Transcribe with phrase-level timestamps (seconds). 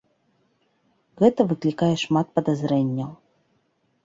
[1.23, 3.11] Гэта выклікае шмат падазрэнняў.